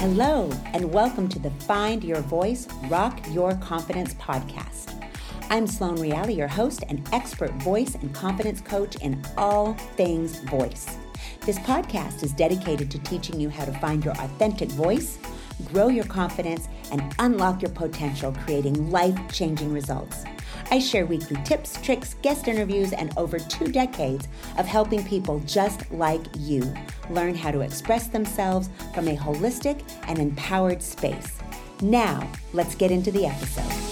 [0.00, 4.94] Hello, and welcome to the Find Your Voice, Rock Your Confidence podcast.
[5.50, 10.96] I'm Sloan Reale, your host and expert voice and confidence coach in all things voice.
[11.40, 15.18] This podcast is dedicated to teaching you how to find your authentic voice,
[15.64, 20.24] grow your confidence, and unlock your potential, creating life changing results.
[20.70, 24.28] I share weekly tips, tricks, guest interviews, and over two decades
[24.58, 26.74] of helping people just like you
[27.10, 31.38] learn how to express themselves from a holistic and empowered space.
[31.80, 33.88] Now, let's get into the episode.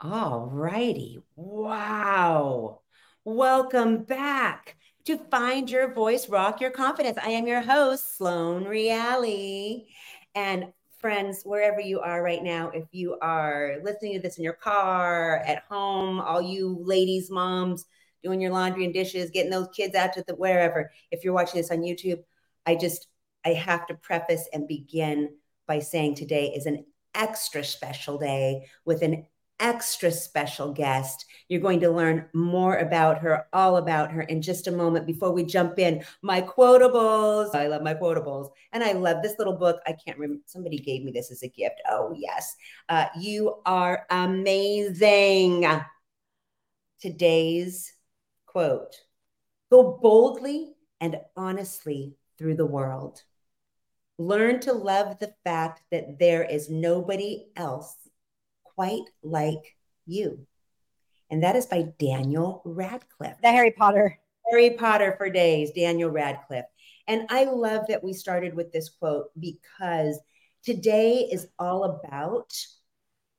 [0.00, 1.18] All righty.
[1.36, 2.82] Wow.
[3.24, 4.76] Welcome back
[5.08, 7.16] to Find Your Voice, Rock Your Confidence.
[7.16, 9.86] I am your host, Sloan Reale.
[10.34, 10.66] And
[10.98, 15.38] friends, wherever you are right now, if you are listening to this in your car,
[15.46, 17.86] at home, all you ladies, moms,
[18.22, 21.58] doing your laundry and dishes, getting those kids out to the wherever, if you're watching
[21.58, 22.22] this on YouTube,
[22.66, 23.06] I just,
[23.46, 25.30] I have to preface and begin
[25.66, 26.84] by saying today is an
[27.14, 29.24] extra special day with an
[29.60, 31.26] extra special guest.
[31.48, 35.06] You're going to learn more about her, all about her in just a moment.
[35.06, 37.54] Before we jump in, my quotables.
[37.54, 38.50] I love my quotables.
[38.72, 39.80] And I love this little book.
[39.86, 40.42] I can't remember.
[40.46, 41.80] Somebody gave me this as a gift.
[41.90, 42.56] Oh, yes.
[42.88, 45.66] Uh, you are amazing.
[47.00, 47.92] Today's
[48.46, 48.94] quote
[49.70, 53.22] Go boldly and honestly through the world.
[54.18, 57.94] Learn to love the fact that there is nobody else
[58.78, 59.74] quite like
[60.06, 60.46] you.
[61.30, 63.34] And that is by Daniel Radcliffe.
[63.42, 64.16] The Harry Potter.
[64.48, 66.66] Harry Potter for days, Daniel Radcliffe.
[67.08, 70.20] And I love that we started with this quote because
[70.62, 72.52] today is all about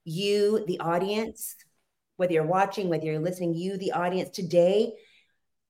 [0.03, 1.55] you, the audience,
[2.17, 4.31] whether you're watching, whether you're listening, you, the audience.
[4.31, 4.91] Today,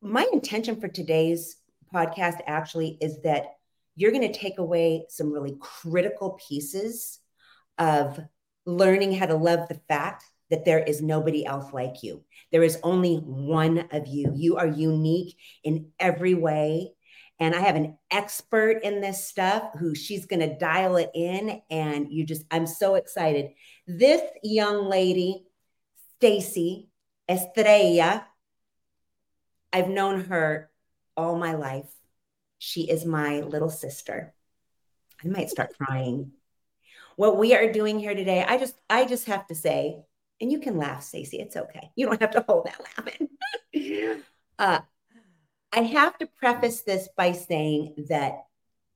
[0.02, 1.58] my intention for today's
[1.94, 3.52] podcast actually is that
[3.96, 7.20] you're going to take away some really critical pieces
[7.78, 8.20] of
[8.70, 12.24] learning how to love the fact that there is nobody else like you.
[12.52, 14.32] There is only one of you.
[14.36, 16.92] You are unique in every way.
[17.40, 21.62] And I have an expert in this stuff who she's going to dial it in.
[21.70, 23.52] And you just, I'm so excited.
[23.88, 25.46] This young lady,
[26.18, 26.90] Stacey
[27.30, 28.26] Estrella,
[29.72, 30.70] I've known her
[31.16, 31.90] all my life.
[32.58, 34.34] She is my little sister.
[35.24, 36.32] I might start crying
[37.16, 40.00] what we are doing here today, I just I just have to say,
[40.40, 41.38] and you can laugh, Stacey.
[41.40, 41.92] It's okay.
[41.96, 44.24] You don't have to hold that laughing.
[44.60, 44.80] uh,
[45.72, 48.40] I have to preface this by saying that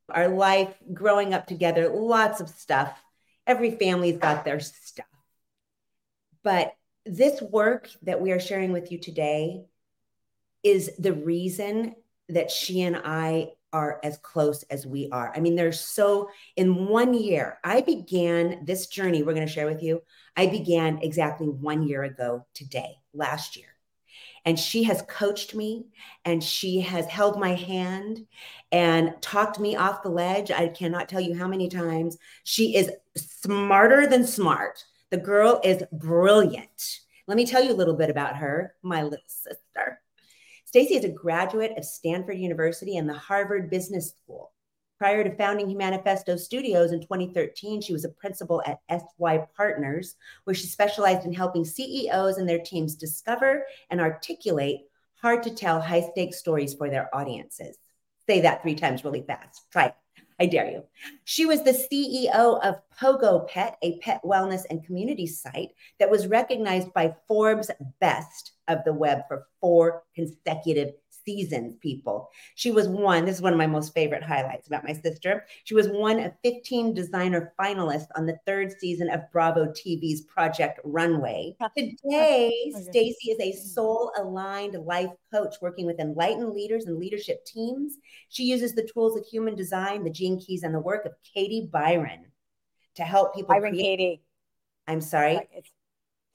[0.09, 2.97] our life growing up together, lots of stuff.
[3.45, 5.05] Every family's got their stuff.
[6.43, 6.73] But
[7.05, 9.65] this work that we are sharing with you today
[10.63, 11.95] is the reason
[12.29, 15.33] that she and I are as close as we are.
[15.35, 19.65] I mean, there's so, in one year, I began this journey we're going to share
[19.65, 20.01] with you.
[20.37, 23.67] I began exactly one year ago today, last year.
[24.45, 25.87] And she has coached me
[26.25, 28.25] and she has held my hand
[28.71, 30.51] and talked me off the ledge.
[30.51, 32.17] I cannot tell you how many times.
[32.43, 34.83] She is smarter than smart.
[35.11, 36.99] The girl is brilliant.
[37.27, 40.02] Let me tell you a little bit about her, my little sister.
[40.73, 44.51] Stacey is a graduate of Stanford University and the Harvard Business School.
[44.97, 50.55] Prior to founding Humanifesto Studios in 2013, she was a principal at SY Partners, where
[50.55, 54.79] she specialized in helping CEOs and their teams discover and articulate
[55.21, 57.77] hard to tell high stakes stories for their audiences.
[58.27, 59.61] Say that three times really fast.
[59.71, 59.95] Try it.
[60.39, 60.83] I dare you.
[61.23, 66.27] She was the CEO of Pogo Pet, a pet wellness and community site that was
[66.27, 70.93] recognized by Forbes Best of the Web for four consecutive
[71.25, 72.29] seasons, people.
[72.55, 75.45] She was one, this is one of my most favorite highlights about my sister.
[75.63, 80.79] She was one of 15 designer finalists on the third season of Bravo TV's Project
[80.83, 81.55] Runway.
[81.63, 82.83] Oh, Today, okay.
[82.89, 83.67] Stacey is a mm-hmm.
[83.67, 87.97] soul aligned life coach working with enlightened leaders and leadership teams.
[88.29, 91.69] She uses the tools of human design, the gene keys, and the work of Katie
[91.71, 92.25] Byron
[92.95, 93.49] to help people.
[93.49, 94.21] Byron create- Katie.
[94.87, 95.39] I'm sorry.
[95.51, 95.71] It's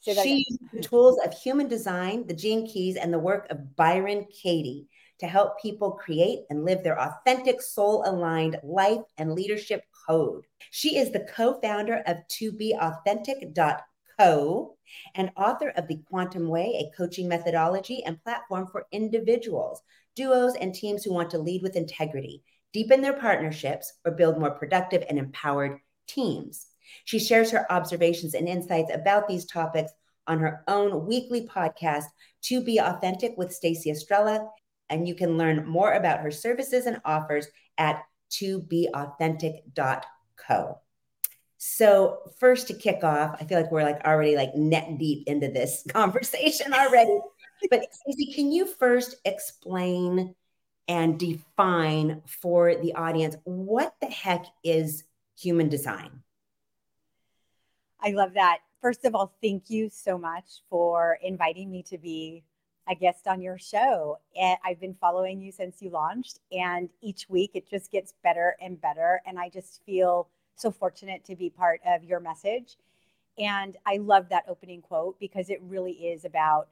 [0.01, 4.27] she used the tools of human design, the gene keys, and the work of Byron
[4.27, 10.47] Katie to help people create and live their authentic, soul aligned life and leadership code.
[10.71, 14.77] She is the co founder of tobeauthentic.co
[15.15, 19.83] and author of the Quantum Way, a coaching methodology and platform for individuals,
[20.15, 22.43] duos, and teams who want to lead with integrity,
[22.73, 26.67] deepen their partnerships, or build more productive and empowered teams.
[27.05, 29.93] She shares her observations and insights about these topics
[30.27, 32.05] on her own weekly podcast,
[32.43, 34.49] To Be Authentic with Stacey Estrella.
[34.91, 37.47] and you can learn more about her services and offers
[37.77, 40.79] at tobeauthentic.co.
[41.59, 45.49] So, first to kick off, I feel like we're like already like net deep into
[45.49, 47.19] this conversation already.
[47.71, 50.35] but Stacey, can you first explain
[50.87, 55.05] and define for the audience what the heck is
[55.37, 56.23] human design?
[58.01, 58.59] I love that.
[58.81, 62.45] First of all, thank you so much for inviting me to be
[62.89, 64.19] a guest on your show.
[64.65, 68.81] I've been following you since you launched, and each week it just gets better and
[68.81, 69.21] better.
[69.27, 72.77] And I just feel so fortunate to be part of your message.
[73.37, 76.69] And I love that opening quote because it really is about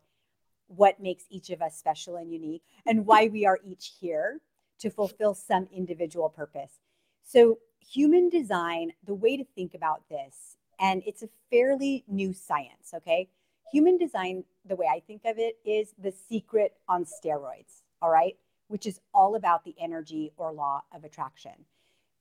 [0.68, 4.40] what makes each of us special and unique and why we are each here
[4.78, 6.80] to fulfill some individual purpose.
[7.22, 12.92] So, human design, the way to think about this, and it's a fairly new science,
[12.94, 13.28] okay?
[13.72, 18.36] Human design, the way I think of it, is the secret on steroids, all right?
[18.68, 21.64] Which is all about the energy or law of attraction.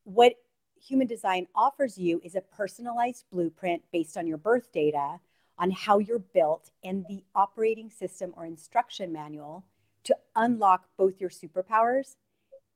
[0.03, 0.33] What
[0.75, 5.19] human design offers you is a personalized blueprint based on your birth data
[5.57, 9.65] on how you're built and the operating system or instruction manual
[10.03, 12.15] to unlock both your superpowers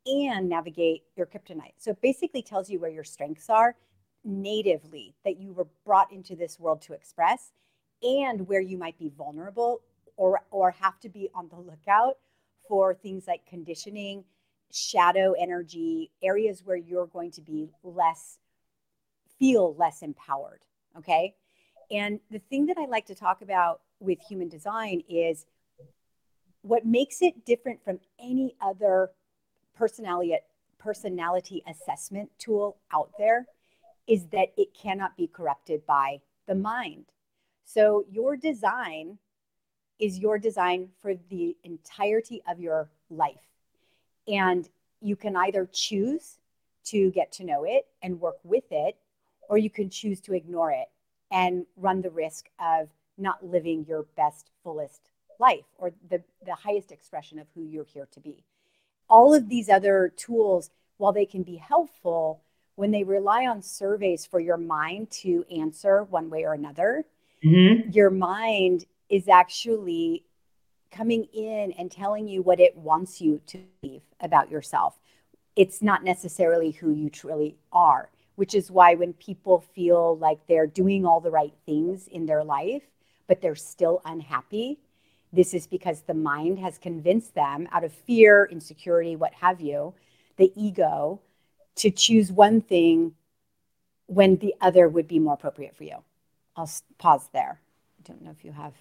[0.06, 1.74] and navigate your kryptonite.
[1.78, 3.76] So it basically tells you where your strengths are
[4.24, 7.51] natively that you were brought into this world to express
[8.01, 9.81] and where you might be vulnerable
[10.18, 12.18] or or have to be on the lookout
[12.68, 14.24] for things like conditioning,
[14.71, 18.38] shadow energy, areas where you're going to be less
[19.39, 20.60] feel less empowered,
[20.98, 21.33] okay?
[21.92, 25.45] And the thing that I like to talk about with human design is
[26.62, 29.12] what makes it different from any other
[29.75, 30.38] personality
[30.77, 33.45] personality assessment tool out there
[34.10, 37.06] is that it cannot be corrupted by the mind.
[37.64, 39.20] So your design
[40.00, 43.48] is your design for the entirety of your life.
[44.28, 44.68] And
[45.00, 46.40] you can either choose
[46.86, 48.98] to get to know it and work with it,
[49.48, 50.88] or you can choose to ignore it
[51.30, 56.92] and run the risk of not living your best, fullest life or the, the highest
[56.92, 58.44] expression of who you're here to be.
[59.08, 62.42] All of these other tools, while they can be helpful,
[62.80, 67.04] when they rely on surveys for your mind to answer one way or another,
[67.44, 67.90] mm-hmm.
[67.92, 70.24] your mind is actually
[70.90, 74.98] coming in and telling you what it wants you to believe about yourself.
[75.58, 78.10] It's not necessarily who you truly are
[78.40, 82.42] which is why when people feel like they're doing all the right things in their
[82.42, 82.84] life,
[83.28, 84.80] but they're still unhappy,
[85.34, 89.94] this is because the mind has convinced them out of fear, insecurity, what have you,
[90.38, 91.20] the ego,
[91.80, 93.14] to choose one thing
[94.06, 95.98] when the other would be more appropriate for you.
[96.56, 97.60] I'll pause there.
[98.00, 98.74] I don't know if you have,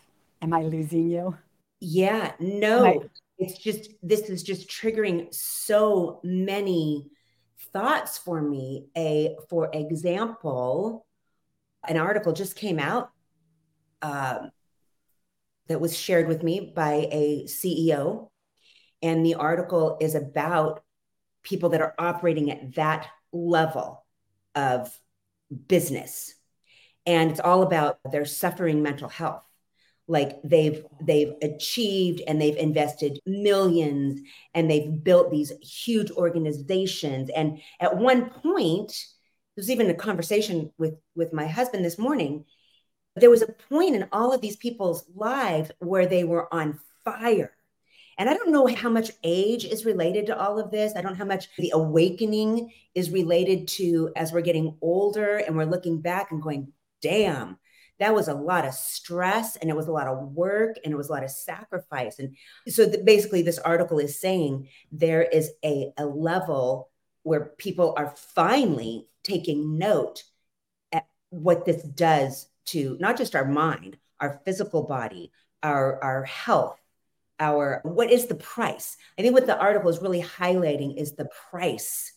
[0.43, 1.37] am I losing you?
[1.81, 3.05] Yeah, no.
[3.39, 7.09] It's just, this is just triggering so many
[7.73, 8.89] thoughts for me.
[8.97, 11.07] A for example,
[11.87, 13.11] an article just came out
[14.03, 14.47] uh,
[15.69, 18.31] that was shared with me by a CEO,
[19.03, 20.83] and the article is about
[21.43, 24.05] people that are operating at that level
[24.55, 24.97] of
[25.67, 26.35] business,
[27.07, 29.45] and it's all about their suffering mental health.
[30.07, 34.21] Like they've they've achieved and they've invested millions
[34.55, 37.29] and they've built these huge organizations.
[37.29, 38.93] And at one point
[39.55, 42.47] there was even a conversation with with my husband this morning
[43.21, 47.53] there was a point in all of these people's lives where they were on fire
[48.19, 50.93] and I don't know how much age is related to all of this.
[50.97, 55.57] I don't know how much the awakening is related to as we're getting older and
[55.57, 57.59] we're looking back and going, damn,
[58.01, 60.97] that was a lot of stress and it was a lot of work and it
[60.97, 62.19] was a lot of sacrifice.
[62.19, 66.91] And so the, basically, this article is saying there is a, a level
[67.23, 70.25] where people are finally taking note
[70.91, 75.31] at what this does to not just our mind, our physical body,
[75.63, 76.79] our, our health,
[77.41, 78.97] our what is the price?
[79.19, 82.13] I think what the article is really highlighting is the price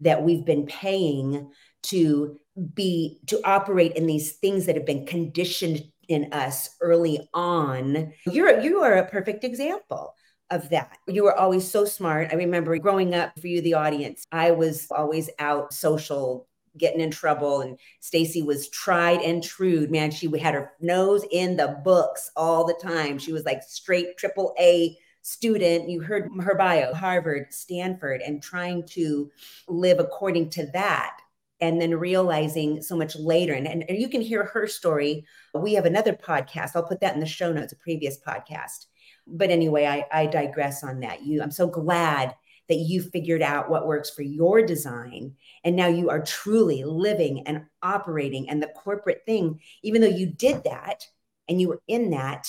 [0.00, 1.50] that we've been paying
[1.84, 2.38] to
[2.74, 8.60] be to operate in these things that have been conditioned in us early on you're
[8.60, 10.14] you are a perfect example
[10.50, 10.98] of that.
[11.06, 12.28] You were always so smart.
[12.32, 16.46] I remember growing up for you, the audience, I was always out social,
[16.78, 17.60] getting in trouble.
[17.60, 19.86] And Stacey was tried and true.
[19.88, 23.18] Man, she had her nose in the books all the time.
[23.18, 25.88] She was like straight triple A student.
[25.88, 29.30] You heard her bio, Harvard, Stanford, and trying to
[29.68, 31.18] live according to that
[31.60, 35.86] and then realizing so much later and, and, you can hear her story we have
[35.86, 38.86] another podcast i'll put that in the show notes a previous podcast
[39.26, 41.22] but anyway, I, I digress on that.
[41.22, 42.34] You, I'm so glad
[42.68, 45.34] that you figured out what works for your design.
[45.64, 48.48] And now you are truly living and operating.
[48.48, 51.06] And the corporate thing, even though you did that
[51.48, 52.48] and you were in that,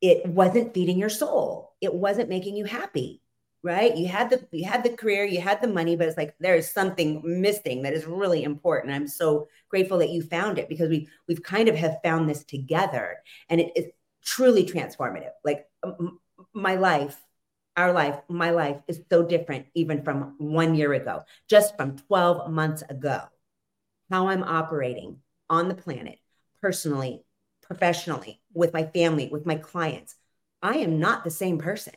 [0.00, 1.74] it wasn't feeding your soul.
[1.80, 3.22] It wasn't making you happy
[3.62, 6.34] right you had the you had the career you had the money but it's like
[6.40, 10.68] there is something missing that is really important i'm so grateful that you found it
[10.68, 13.86] because we we've kind of have found this together and it is
[14.24, 15.66] truly transformative like
[16.52, 17.20] my life
[17.76, 22.50] our life my life is so different even from one year ago just from 12
[22.50, 23.22] months ago
[24.10, 26.18] how i'm operating on the planet
[26.60, 27.24] personally
[27.62, 30.16] professionally with my family with my clients
[30.62, 31.94] i am not the same person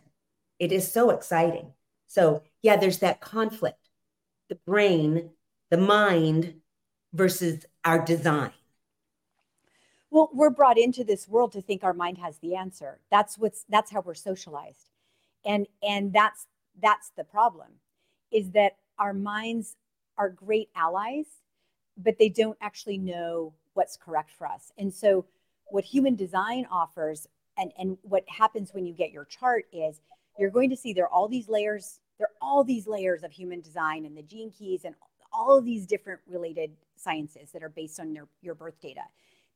[0.59, 1.73] it is so exciting.
[2.07, 3.77] So, yeah, there's that conflict
[4.47, 5.31] the brain,
[5.71, 6.61] the mind
[7.13, 8.51] versus our design.
[10.11, 12.99] Well, we're brought into this world to think our mind has the answer.
[13.09, 14.91] That's what's that's how we're socialized.
[15.45, 16.47] And and that's
[16.81, 17.67] that's the problem
[18.31, 19.75] is that our minds
[20.17, 21.25] are great allies,
[21.97, 24.71] but they don't actually know what's correct for us.
[24.77, 25.25] And so
[25.67, 30.01] what human design offers and and what happens when you get your chart is
[30.37, 33.31] you're going to see there are all these layers there are all these layers of
[33.31, 34.95] human design and the gene keys and
[35.33, 39.01] all of these different related sciences that are based on your, your birth data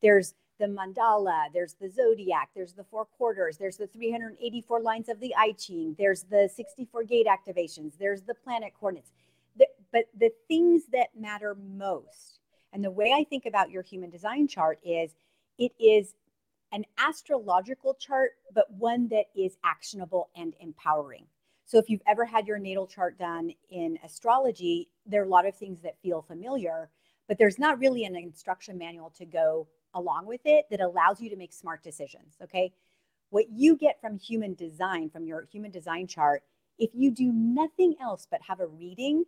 [0.02, 5.20] there's the mandala there's the zodiac there's the four quarters there's the 384 lines of
[5.20, 9.12] the i ching there's the 64 gate activations there's the planet coordinates
[9.58, 12.40] the, but the things that matter most
[12.74, 15.16] and the way i think about your human design chart is
[15.58, 16.14] it is
[16.72, 21.26] an astrological chart, but one that is actionable and empowering.
[21.66, 25.46] So if you've ever had your natal chart done in astrology, there are a lot
[25.46, 26.90] of things that feel familiar,
[27.28, 31.30] but there's not really an instruction manual to go along with it that allows you
[31.30, 32.36] to make smart decisions.
[32.44, 32.72] Okay.
[33.30, 36.44] What you get from human design, from your human design chart,
[36.80, 39.26] if you do nothing else but have a reading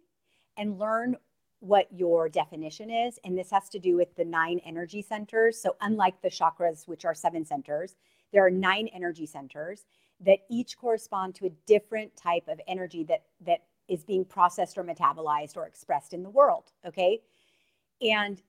[0.58, 1.16] and learn
[1.62, 3.20] what your definition is.
[3.24, 5.62] And this has to do with the nine energy centers.
[5.62, 7.96] So, unlike the chakras, which are seven centers,
[8.34, 9.86] there are nine energy centers
[10.22, 14.84] that each correspond to a different type of energy that, that is being processed or
[14.84, 16.72] metabolized or expressed in the world.
[16.86, 17.22] Okay.
[18.02, 18.42] And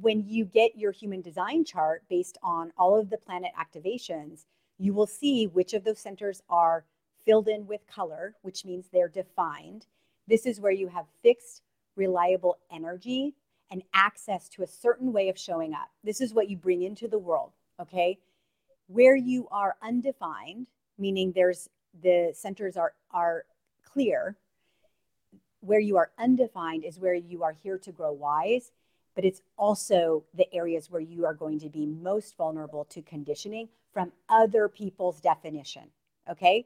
[0.00, 4.44] when you get your human design chart based on all of the planet activations,
[4.78, 6.84] you will see which of those centers are
[7.24, 9.86] filled in with color, which means they're defined.
[10.28, 11.62] This is where you have fixed
[11.96, 13.34] reliable energy
[13.70, 15.90] and access to a certain way of showing up.
[16.04, 18.18] This is what you bring into the world, okay?
[18.86, 21.68] Where you are undefined, meaning there's
[22.02, 23.44] the centers are are
[23.84, 24.36] clear.
[25.60, 28.70] Where you are undefined is where you are here to grow wise,
[29.18, 33.68] but it's also the areas where you are going to be most vulnerable to conditioning
[33.92, 35.82] from other people's definition,
[36.30, 36.64] okay?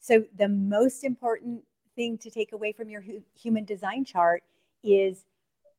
[0.00, 1.62] So the most important
[1.94, 4.42] thing to take away from your hu- human design chart
[4.82, 5.24] is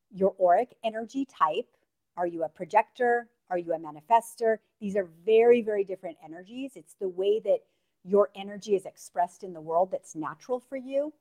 [0.10, 1.68] your auric energy type.
[2.16, 3.28] Are you a projector?
[3.50, 4.60] Are you a manifester?
[4.80, 6.78] These are very, very different energies.
[6.78, 7.60] It's the way that
[8.06, 11.12] your energy is expressed in the world that's natural for you.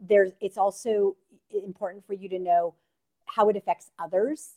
[0.00, 1.16] There's it's also
[1.52, 2.76] important for you to know
[3.34, 4.56] how it affects others,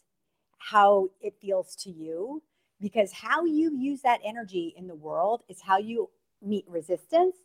[0.58, 2.42] how it feels to you,
[2.82, 6.10] because how you use that energy in the world is how you
[6.42, 7.36] meet resistance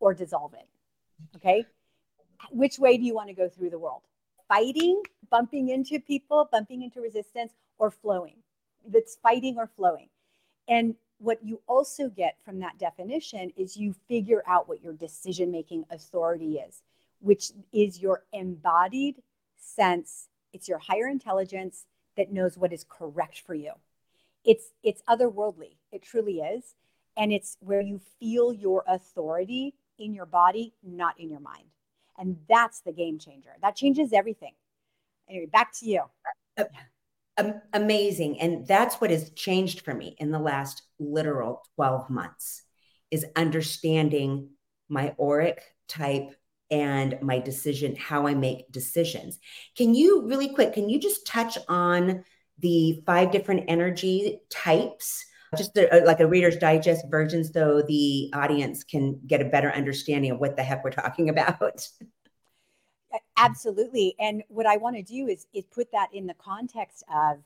[0.00, 0.68] or dissolve it.
[1.36, 1.64] Okay?
[2.50, 4.02] Which way do you want to go through the world?
[4.48, 8.36] fighting, bumping into people, bumping into resistance, or flowing.
[8.88, 10.08] That's fighting or flowing.
[10.68, 15.50] And what you also get from that definition is you figure out what your decision
[15.50, 16.82] making authority is,
[17.20, 19.16] which is your embodied
[19.58, 20.28] sense.
[20.56, 21.84] It's your higher intelligence
[22.16, 23.72] that knows what is correct for you.
[24.42, 25.76] It's it's otherworldly.
[25.92, 26.74] It truly is.
[27.14, 31.66] And it's where you feel your authority in your body, not in your mind.
[32.18, 33.50] And that's the game changer.
[33.60, 34.54] That changes everything.
[35.28, 36.02] Anyway, back to you.
[36.56, 38.40] Uh, amazing.
[38.40, 42.62] And that's what has changed for me in the last literal 12 months
[43.10, 44.50] is understanding
[44.88, 46.34] my auric type
[46.70, 49.38] and my decision, how I make decisions.
[49.76, 52.24] Can you really quick, can you just touch on
[52.58, 55.24] the five different energy types?
[55.56, 59.70] just a, uh, like a reader's digest version so the audience can get a better
[59.70, 61.88] understanding of what the heck we're talking about.
[63.36, 64.14] Absolutely.
[64.18, 67.38] And what i want to do is is put that in the context of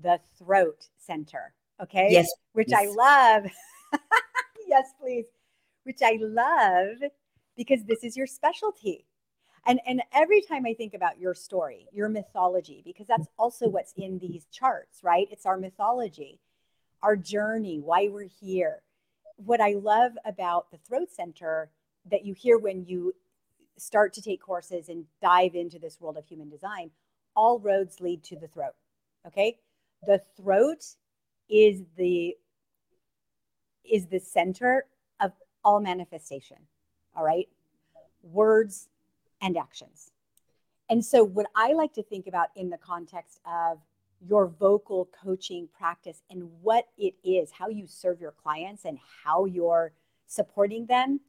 [0.00, 2.08] the throat center okay?
[2.10, 3.50] Yes which i love.
[4.66, 5.24] Yes please.
[5.82, 6.98] Which i love
[7.60, 9.04] because this is your specialty
[9.66, 13.92] and and every time i think about your story your mythology because that's also what's
[13.96, 16.40] in these charts right it's our mythology
[17.02, 18.82] our journey, why we're here.
[19.36, 21.70] what I love about the throat center
[22.10, 23.14] that you hear when you
[23.78, 26.90] start to take courses and dive into this world of human design,
[27.34, 28.74] all roads lead to the throat.
[29.26, 29.56] Okay?
[30.06, 30.84] The throat
[31.48, 32.36] is the
[33.82, 34.84] is the center
[35.20, 35.32] of
[35.64, 36.58] all manifestation.
[37.16, 37.48] All right?
[38.22, 38.88] Words
[39.40, 40.12] and actions.
[40.88, 43.78] And so what I like to think about in the context of
[44.20, 49.44] your vocal coaching practice and what it is, how you serve your clients and how
[49.46, 49.92] you're
[50.26, 51.20] supporting them.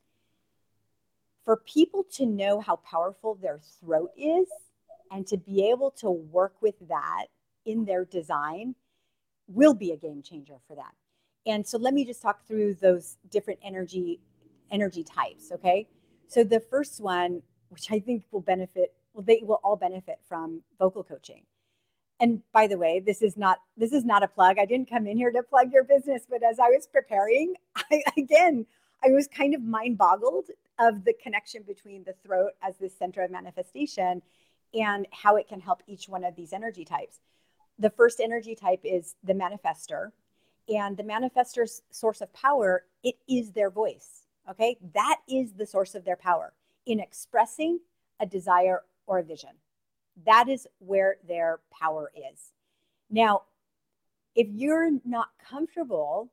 [1.45, 4.47] For people to know how powerful their throat is
[5.11, 7.27] and to be able to work with that
[7.65, 8.75] in their design
[9.47, 10.85] will be a game changer for them.
[11.45, 14.19] And so let me just talk through those different energy
[14.71, 15.87] energy types, okay?
[16.27, 20.61] So the first one, which I think will benefit, well, they will all benefit from
[20.79, 21.43] vocal coaching.
[22.19, 24.59] And by the way this is not this is not a plug.
[24.59, 28.03] I didn't come in here to plug your business but as i was preparing I,
[28.15, 28.67] again
[29.03, 30.49] i was kind of mind boggled
[30.79, 34.21] of the connection between the throat as the center of manifestation
[34.73, 37.19] and how it can help each one of these energy types.
[37.77, 40.11] The first energy type is the manifester
[40.69, 44.77] and the manifester's source of power it is their voice okay?
[44.93, 46.53] That is the source of their power
[46.85, 47.79] in expressing
[48.19, 49.51] a desire or a vision.
[50.25, 52.53] That is where their power is.
[53.09, 53.43] Now,
[54.35, 56.29] if you're not comfortable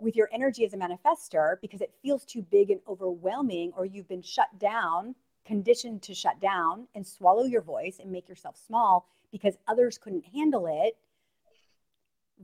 [0.00, 4.08] with your energy as a manifester because it feels too big and overwhelming, or you've
[4.08, 9.08] been shut down, conditioned to shut down and swallow your voice and make yourself small
[9.32, 10.96] because others couldn't handle it,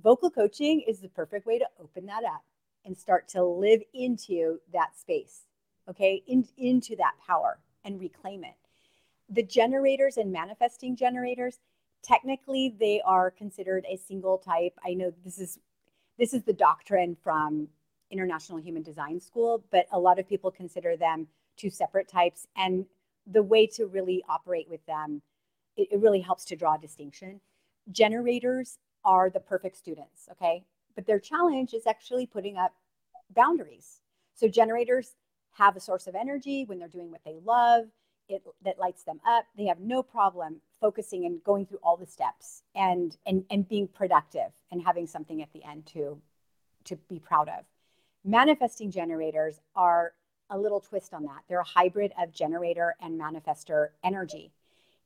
[0.02, 2.42] vocal coaching is the perfect way to open that up
[2.85, 5.43] and start to live into that space,
[5.88, 8.55] okay, In, into that power and reclaim it.
[9.29, 11.59] The generators and manifesting generators
[12.05, 14.75] technically they are considered a single type.
[14.85, 15.59] I know this is
[16.19, 17.69] this is the doctrine from
[18.11, 21.26] international human design school but a lot of people consider them
[21.57, 22.85] two separate types and
[23.26, 25.23] the way to really operate with them
[25.76, 27.41] it, it really helps to draw a distinction.
[27.91, 30.65] Generators are the perfect students okay?
[30.95, 32.75] But their challenge is actually putting up
[33.30, 34.00] boundaries.
[34.34, 35.15] So generators
[35.52, 37.87] have a source of energy when they're doing what they love
[38.28, 39.45] it that lights them up.
[39.56, 43.89] They have no problem focusing and going through all the steps and and and being
[43.89, 46.21] productive and having something at the end to
[46.84, 47.65] to be proud of.
[48.25, 50.13] Manifesting generators are
[50.50, 51.43] a little twist on that.
[51.49, 54.52] They're a hybrid of generator and manifester energy.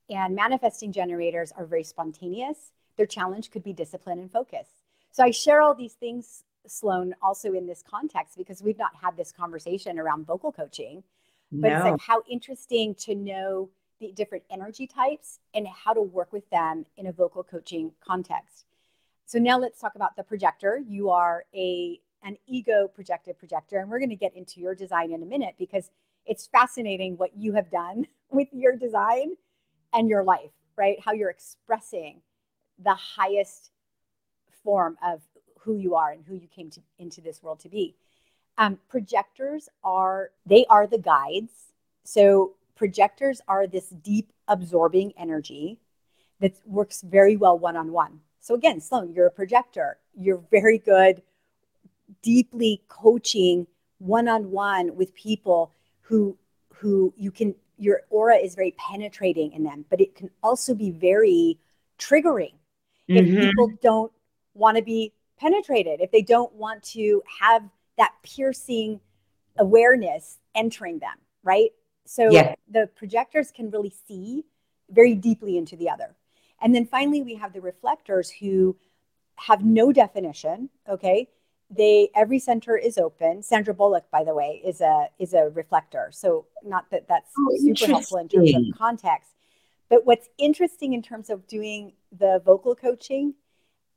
[0.09, 2.71] And manifesting generators are very spontaneous.
[2.97, 4.67] Their challenge could be discipline and focus.
[5.11, 9.17] So i share all these things sloan also in this context because we've not had
[9.17, 11.03] this conversation around vocal coaching
[11.51, 11.75] but no.
[11.75, 16.49] it's like how interesting to know the different energy types and how to work with
[16.49, 18.65] them in a vocal coaching context.
[19.25, 20.81] So now let's talk about the projector.
[20.87, 25.11] You are a an ego projected projector and we're going to get into your design
[25.13, 25.89] in a minute because
[26.25, 29.35] it's fascinating what you have done with your design
[29.93, 30.97] and your life, right?
[31.03, 32.21] How you're expressing
[32.77, 33.71] the highest
[34.63, 35.21] form of
[35.69, 37.93] who you are and who you came to, into this world to be.
[38.57, 41.53] Um, projectors are they are the guides.
[42.03, 45.77] So projectors are this deep absorbing energy
[46.39, 48.21] that works very well one on one.
[48.39, 49.97] So again, Sloan, you're a projector.
[50.15, 51.21] You're very good,
[52.23, 53.67] deeply coaching
[53.99, 56.35] one on one with people who
[56.73, 60.89] who you can your aura is very penetrating in them, but it can also be
[60.89, 61.59] very
[61.99, 62.55] triggering
[63.07, 63.17] mm-hmm.
[63.17, 64.11] if people don't
[64.55, 67.63] want to be penetrated, if they don't want to have
[67.97, 68.99] that piercing
[69.57, 71.71] awareness entering them, right?
[72.05, 72.55] So yeah.
[72.69, 74.45] the projectors can really see
[74.89, 76.15] very deeply into the other.
[76.61, 78.75] And then finally, we have the reflectors who
[79.35, 80.69] have no definition.
[80.89, 81.29] Okay.
[81.69, 83.43] They every center is open.
[83.43, 86.09] Sandra Bullock, by the way, is a is a reflector.
[86.11, 89.31] So not that that's oh, super helpful in terms of context.
[89.87, 93.35] But what's interesting in terms of doing the vocal coaching,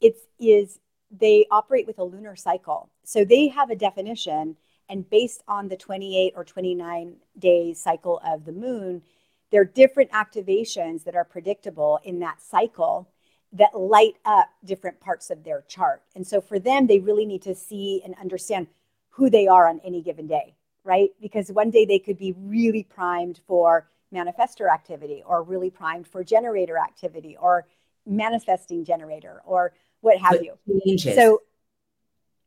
[0.03, 0.81] it's is
[1.13, 2.89] they operate with a lunar cycle.
[3.05, 4.57] So they have a definition,
[4.89, 9.03] and based on the 28 or 29 day cycle of the moon,
[9.51, 13.09] there are different activations that are predictable in that cycle
[13.53, 16.03] that light up different parts of their chart.
[16.17, 18.67] And so for them, they really need to see and understand
[19.11, 21.11] who they are on any given day, right?
[21.21, 26.25] Because one day they could be really primed for manifestor activity or really primed for
[26.25, 27.67] generator activity or
[28.07, 30.81] manifesting generator or what have so you.
[30.85, 31.15] Changes.
[31.15, 31.43] So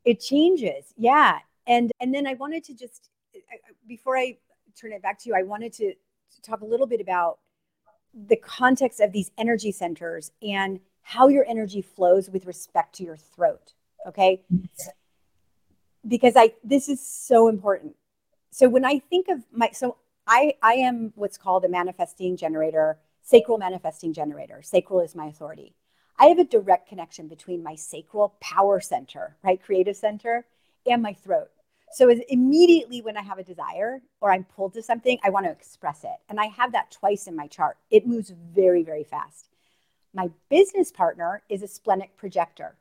[0.05, 0.93] it changes.
[0.97, 1.39] Yeah.
[1.65, 3.09] And and then I wanted to just
[3.87, 4.37] before I
[4.79, 7.39] turn it back to you, I wanted to, to talk a little bit about
[8.13, 13.17] the context of these energy centers and how your energy flows with respect to your
[13.17, 13.73] throat.
[14.07, 14.43] Okay.
[16.07, 17.95] because I this is so important.
[18.51, 22.99] So when I think of my so I I am what's called a manifesting generator,
[23.23, 24.61] sacral manifesting generator.
[24.61, 25.75] Sacral is my authority.
[26.17, 30.45] I have a direct connection between my sacral power center, right, creative center,
[30.85, 31.49] and my throat.
[31.91, 35.51] So immediately when I have a desire or I'm pulled to something, I want to
[35.51, 36.17] express it.
[36.29, 37.77] And I have that twice in my chart.
[37.89, 39.49] It moves very, very fast.
[40.13, 42.75] My business partner is a splenic projector.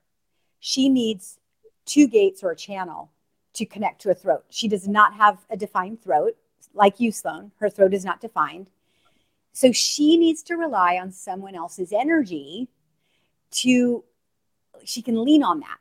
[0.61, 1.39] She needs
[1.85, 3.11] two gates or a channel
[3.55, 4.45] to connect to a throat.
[4.51, 6.37] She does not have a defined throat,
[6.73, 7.53] like you, Sloan.
[7.59, 8.69] Her throat is not defined.
[9.53, 12.69] So she needs to rely on someone else's energy
[13.55, 14.05] to,
[14.85, 15.79] she can lean on that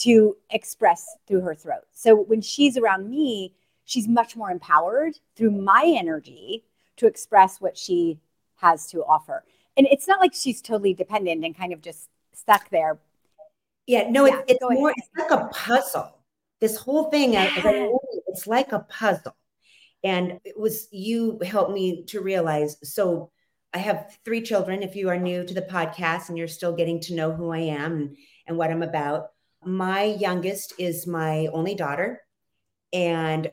[0.00, 1.84] to express through her throat.
[1.92, 6.64] So when she's around me, she's much more empowered through my energy
[6.96, 8.18] to express what she
[8.56, 9.44] has to offer.
[9.76, 12.98] And it's not like she's totally dependent and kind of just stuck there.
[13.86, 14.94] Yeah, no, yeah, it's, it's more, ahead.
[14.98, 16.18] it's like a puzzle.
[16.60, 17.50] This whole thing, yeah.
[18.26, 19.36] it's like a puzzle.
[20.02, 22.76] And it was, you helped me to realize.
[22.82, 23.30] So
[23.74, 24.82] I have three children.
[24.82, 27.58] If you are new to the podcast and you're still getting to know who I
[27.58, 29.26] am and, and what I'm about,
[29.64, 32.20] my youngest is my only daughter.
[32.92, 33.50] And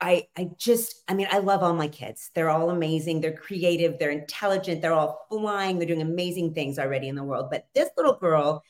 [0.00, 2.30] I, I just, I mean, I love all my kids.
[2.34, 3.20] They're all amazing.
[3.20, 3.98] They're creative.
[3.98, 4.80] They're intelligent.
[4.80, 5.78] They're all flying.
[5.78, 7.48] They're doing amazing things already in the world.
[7.50, 8.62] But this little girl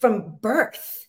[0.00, 1.06] from birth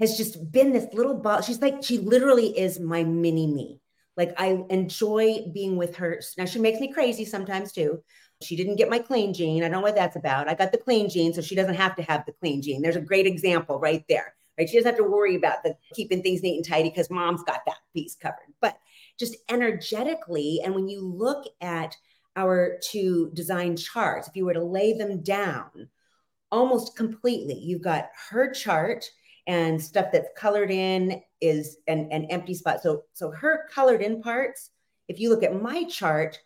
[0.00, 1.42] has just been this little ball.
[1.42, 3.80] She's like, she literally is my mini me.
[4.16, 6.20] Like I enjoy being with her.
[6.36, 8.02] Now she makes me crazy sometimes too.
[8.40, 9.62] She didn't get my clean gene.
[9.62, 10.48] I don't know what that's about.
[10.48, 12.82] I got the clean gene, so she doesn't have to have the clean gene.
[12.82, 14.34] There's a great example right there.
[14.56, 14.68] Right?
[14.68, 17.60] She doesn't have to worry about the keeping things neat and tidy because mom's got
[17.66, 18.54] that piece covered.
[18.60, 18.78] But
[19.18, 21.96] just energetically, and when you look at
[22.36, 25.88] our two design charts, if you were to lay them down
[26.50, 29.04] almost completely, you've got her chart
[29.46, 32.82] and stuff that's colored in is an, an empty spot.
[32.82, 34.70] So, so her colored in parts,
[35.08, 36.38] if you look at my chart,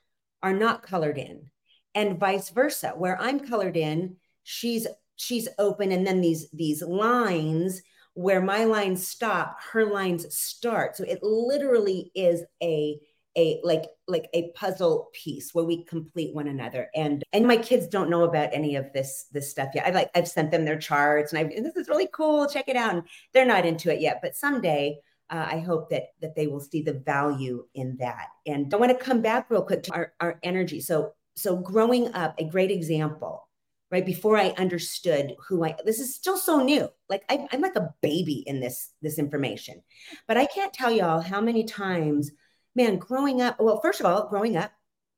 [0.42, 1.50] are not colored in,
[1.94, 2.94] and vice versa.
[2.96, 7.82] Where I'm colored in, she's she's open, and then these these lines
[8.14, 10.96] where my lines stop, her lines start.
[10.96, 12.98] So it literally is a
[13.36, 16.90] a like like a puzzle piece where we complete one another.
[16.94, 19.86] And and my kids don't know about any of this this stuff yet.
[19.86, 22.76] I like i've sent them their charts and i this is really cool check it
[22.76, 22.94] out.
[22.94, 23.02] And
[23.32, 24.98] they're not into it yet but someday
[25.30, 28.28] uh, i hope that that they will see the value in that.
[28.46, 30.80] And i want to come back real quick to our, our energy.
[30.80, 33.48] So so growing up a great example
[33.90, 37.76] right before i understood who i this is still so new like I, i'm like
[37.76, 39.82] a baby in this this information
[40.28, 42.32] but i can't tell y'all how many times
[42.74, 44.72] man, growing up, well, first of all, growing up,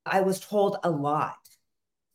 [0.06, 1.36] I was told a lot.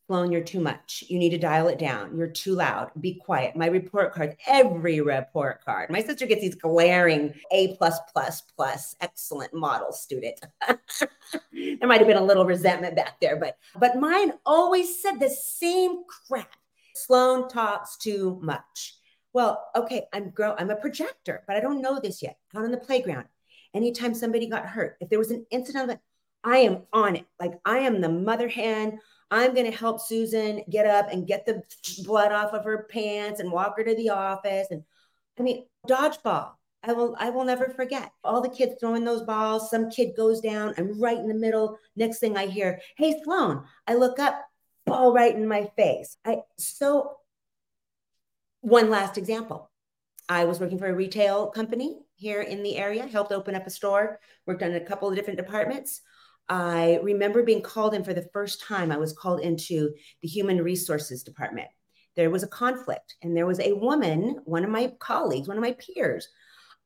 [0.09, 1.03] Sloan, you're too much.
[1.07, 2.17] You need to dial it down.
[2.17, 2.89] You're too loud.
[2.99, 3.55] Be quiet.
[3.55, 5.91] My report card, every report card.
[5.91, 10.41] My sister gets these glaring A plus plus plus excellent model student.
[10.67, 15.29] there might have been a little resentment back there, but but mine always said the
[15.29, 16.55] same crap.
[16.95, 18.95] Sloan talks too much.
[19.33, 20.55] Well, okay, I'm grow.
[20.57, 22.39] I'm a projector, but I don't know this yet.
[22.55, 23.27] Out on the playground,
[23.75, 25.99] anytime somebody got hurt, if there was an incident,
[26.43, 27.25] I am on it.
[27.39, 28.99] Like I am the mother hen.
[29.31, 31.63] I'm going to help Susan get up and get the
[32.03, 34.67] blood off of her pants and walk her to the office.
[34.71, 34.83] And
[35.39, 36.51] I mean, dodgeball.
[36.81, 38.11] I will I will never forget.
[38.23, 39.69] All the kids throwing those balls.
[39.69, 40.73] Some kid goes down.
[40.77, 41.77] I'm right in the middle.
[41.95, 44.41] Next thing I hear, "Hey Sloan." I look up,
[44.85, 46.15] ball right in my face.
[46.23, 47.17] I so
[48.61, 49.69] one last example.
[50.29, 53.69] I was working for a retail company here in the area, helped open up a
[53.69, 56.01] store, worked on a couple of different departments.
[56.49, 58.91] I remember being called in for the first time.
[58.91, 61.67] I was called into the human resources department.
[62.15, 65.63] There was a conflict, and there was a woman, one of my colleagues, one of
[65.63, 66.27] my peers.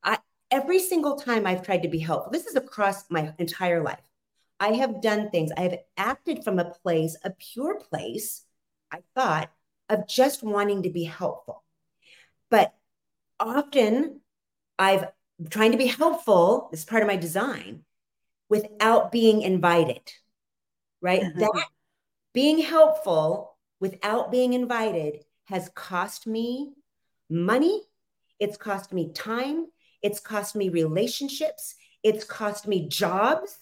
[0.03, 0.19] I,
[0.51, 4.03] every single time I've tried to be helpful, this is across my entire life.
[4.59, 8.45] I have done things, I have acted from a place, a pure place,
[8.91, 9.49] I thought,
[9.89, 11.63] of just wanting to be helpful.
[12.49, 12.73] But
[13.39, 14.21] often
[14.77, 15.07] I've
[15.49, 17.83] trying to be helpful, this is part of my design,
[18.49, 20.01] without being invited,
[21.01, 21.23] right?
[21.23, 21.39] Uh-huh.
[21.39, 21.65] That
[22.33, 26.73] being helpful without being invited has cost me
[27.29, 27.81] money,
[28.39, 29.67] it's cost me time,
[30.01, 33.57] it's cost me relationships, it's cost me jobs,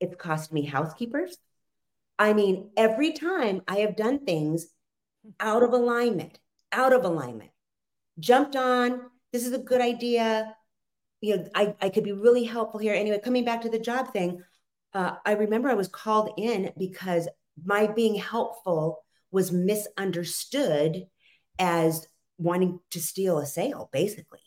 [0.00, 1.36] it's cost me housekeepers.
[2.18, 4.66] I mean, every time I have done things
[5.38, 6.38] out of alignment,
[6.72, 7.50] out of alignment,
[8.18, 9.02] jumped on,
[9.32, 10.56] this is a good idea,
[11.20, 12.94] you know, I, I could be really helpful here.
[12.94, 14.42] Anyway, coming back to the job thing,
[14.94, 17.28] uh, I remember I was called in because
[17.64, 21.06] my being helpful was misunderstood
[21.58, 22.06] as
[22.38, 24.40] wanting to steal a sale, basically.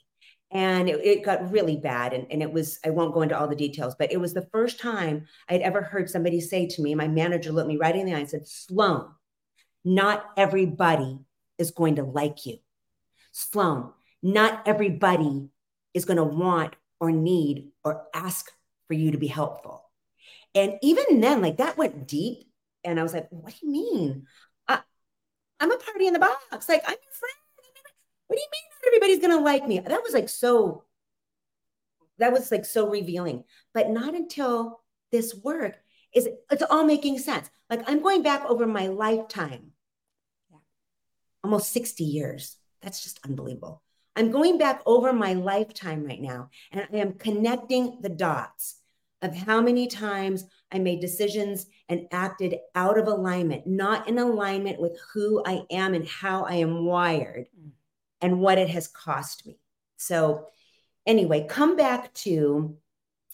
[0.52, 3.48] and it, it, got really bad and, and it was i won't go into all
[3.48, 6.94] the details but it was the first time i'd ever heard somebody say to me
[6.94, 9.10] my manager looked me right in the eye and said sloan
[9.84, 11.20] not everybody
[11.58, 12.58] is going to like you
[13.32, 15.50] sloan not everybody
[15.94, 18.52] is going to want or need or ask
[18.88, 19.86] for you to be helpful
[20.54, 22.50] and even then like that went deep
[22.84, 24.26] and i was like what do you mean
[24.68, 24.80] I,
[25.60, 27.34] i'm a party in the box like i'm your friend
[28.32, 29.80] what do you mean not everybody's gonna like me?
[29.80, 30.86] That was like so,
[32.18, 33.44] that was like so revealing.
[33.74, 34.80] But not until
[35.12, 35.78] this work
[36.16, 37.50] is it's all making sense.
[37.70, 39.74] Like I'm going back over my lifetime,
[40.50, 40.60] yeah.
[41.44, 42.56] almost 60 years.
[42.82, 43.84] That's just unbelievable.
[44.16, 48.76] I'm going back over my lifetime right now, and I am connecting the dots
[49.22, 54.82] of how many times I made decisions and acted out of alignment, not in alignment
[54.82, 57.48] with who I am and how I am wired.
[58.24, 59.58] And what it has cost me.
[59.98, 60.46] So,
[61.08, 62.78] anyway, come back to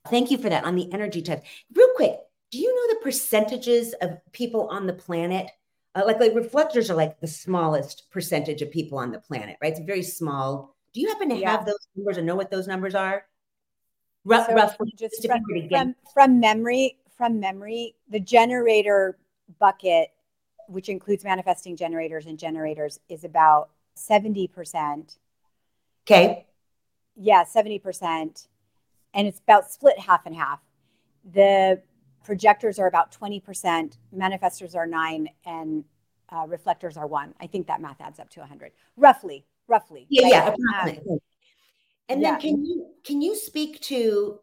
[0.10, 1.44] thank you for that on the energy type.
[1.74, 2.18] Real quick,
[2.52, 5.52] do you know the percentages of people on the planet?
[5.98, 9.72] Uh, like, like reflectors are like the smallest percentage of people on the planet, right?
[9.72, 10.76] It's very small.
[10.94, 11.52] Do you happen to yeah.
[11.52, 13.26] have those numbers or know what those numbers are?
[14.30, 19.18] R- so roughly, just from, from, from memory, from memory, the generator
[19.60, 20.10] bucket,
[20.68, 25.18] which includes manifesting generators and generators, is about 70%.
[26.06, 26.46] Okay.
[27.16, 28.48] Yeah, 70%.
[29.16, 30.60] And it's about split half and half.
[31.34, 31.82] The
[32.28, 35.86] projectors are about 20%, manifestors are nine, and
[36.30, 37.34] uh, reflectors are one.
[37.40, 40.06] I think that math adds up to 100, roughly, roughly.
[40.10, 40.56] Yeah, right?
[40.60, 40.82] yeah.
[40.82, 41.20] Um,
[42.10, 42.40] and then yeah.
[42.40, 44.40] can you can you speak to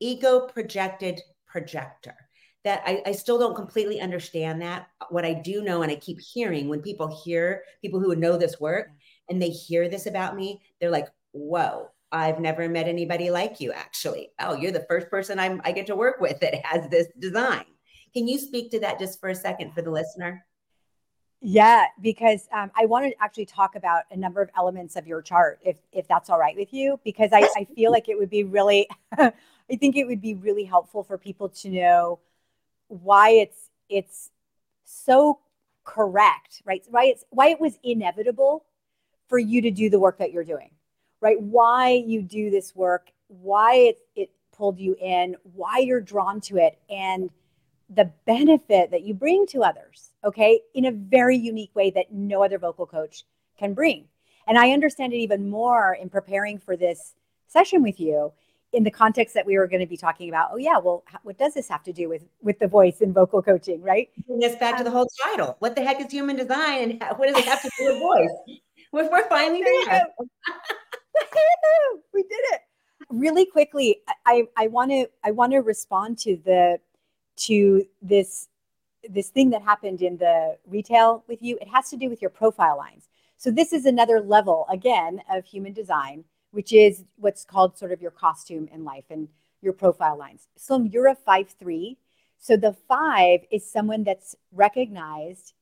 [0.00, 2.16] ego projected projector?
[2.64, 4.86] that I, I, still don't completely understand that.
[5.10, 8.58] What I do know, and I keep hearing when people hear people who know this
[8.58, 8.88] work
[9.28, 13.72] and they hear this about me, they're like, whoa, I've never met anybody like you,
[13.72, 14.30] actually.
[14.38, 17.64] Oh, you're the first person I'm, I get to work with that has this design.
[18.14, 20.46] Can you speak to that just for a second for the listener?
[21.40, 25.22] Yeah, because um, I want to actually talk about a number of elements of your
[25.22, 28.30] chart, if if that's all right with you, because I, I feel like it would
[28.30, 29.32] be really, I
[29.78, 32.20] think it would be really helpful for people to know
[32.86, 34.30] why it's it's
[34.84, 35.40] so
[35.82, 36.82] correct, right?
[36.88, 38.64] Why it's why it was inevitable
[39.28, 40.70] for you to do the work that you're doing,
[41.24, 41.40] right?
[41.40, 46.58] Why you do this work, why it it pulled you in, why you're drawn to
[46.58, 47.30] it, and
[47.88, 52.44] the benefit that you bring to others, okay, in a very unique way that no
[52.44, 53.24] other vocal coach
[53.58, 54.04] can bring.
[54.46, 57.14] And I understand it even more in preparing for this
[57.48, 58.30] session with you
[58.74, 61.38] in the context that we were going to be talking about, oh yeah, well, what
[61.38, 64.10] does this have to do with with the voice and vocal coaching, right?
[64.26, 65.56] Bring us back um, to the whole title.
[65.60, 68.58] What the heck is human design, and what does it have to do with voice?
[68.92, 70.06] We're, we're finally there.
[72.14, 72.60] we did it
[73.10, 74.00] really quickly.
[74.26, 76.80] I I want to I want to respond to the
[77.36, 78.48] to this
[79.08, 81.58] this thing that happened in the retail with you.
[81.60, 83.08] It has to do with your profile lines.
[83.36, 86.24] So this is another level again of human design
[86.54, 89.28] which is what's called sort of your costume in life and
[89.60, 90.46] your profile lines.
[90.56, 91.98] So you're a five three.
[92.38, 95.54] So the five is someone that's recognized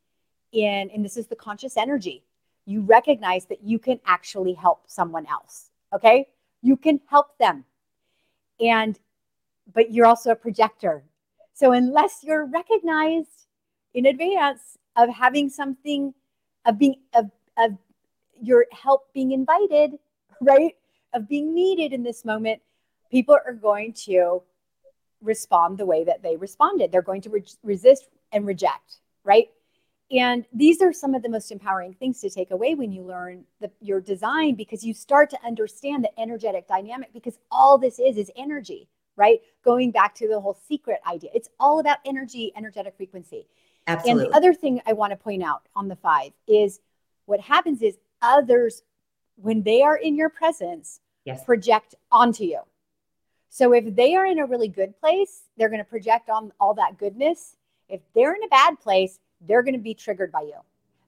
[0.52, 2.24] in, and this is the conscious energy.
[2.66, 5.70] You recognize that you can actually help someone else.
[5.94, 6.28] Okay.
[6.62, 7.64] You can help them.
[8.60, 8.98] And,
[9.74, 11.04] but you're also a projector.
[11.54, 13.46] So unless you're recognized
[13.94, 16.14] in advance of having something,
[16.64, 17.76] of being, of, of
[18.40, 19.98] your help being invited,
[20.40, 20.74] right?
[21.12, 22.60] of being needed in this moment,
[23.10, 24.42] people are going to
[25.20, 26.90] respond the way that they responded.
[26.90, 29.48] They're going to re- resist and reject, right?
[30.12, 33.44] And these are some of the most empowering things to take away when you learn
[33.60, 38.18] the, your design because you start to understand the energetic dynamic because all this is
[38.18, 39.40] is energy, right?
[39.64, 41.30] Going back to the whole secret idea.
[41.34, 43.46] It's all about energy, energetic frequency.
[43.86, 44.24] Absolutely.
[44.24, 46.80] And the other thing I want to point out on the five is
[47.24, 48.82] what happens is others,
[49.36, 51.42] when they are in your presence, yes.
[51.42, 52.60] project onto you.
[53.48, 56.74] So if they are in a really good place, they're going to project on all
[56.74, 57.56] that goodness.
[57.88, 60.56] If they're in a bad place, they're going to be triggered by you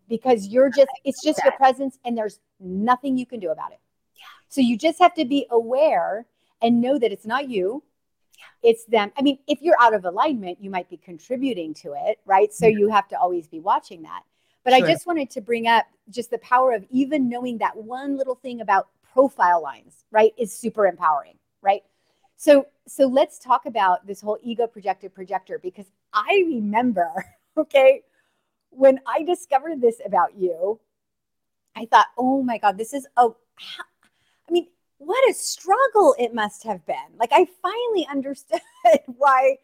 [0.09, 3.81] because you're just, it's just your presence and there's nothing you can do about it.
[4.17, 4.25] Yeah.
[4.49, 6.27] So you just have to be aware
[6.63, 7.83] and know that it's not you,
[8.39, 8.71] yeah.
[8.71, 9.13] it's them.
[9.17, 12.53] I mean, if you're out of alignment, you might be contributing to it, right?
[12.53, 12.79] So mm-hmm.
[12.79, 14.23] you have to always be watching that.
[14.65, 14.87] But sure.
[14.87, 18.35] I just wanted to bring up just the power of even knowing that one little
[18.35, 21.83] thing about profile lines, right, is super empowering, right?
[22.37, 27.11] So so let's talk about this whole ego projected projector because I remember,
[27.57, 28.03] okay,
[28.77, 30.81] when I discovered this about you,
[31.77, 33.37] I thought, "Oh my god, this is oh
[34.49, 36.97] I mean, what a struggle it must have been.
[37.19, 38.61] Like I finally understood
[39.07, 39.57] why